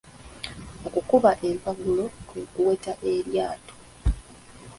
[0.87, 3.73] Okukuba empagulo kwe kuweta eryato.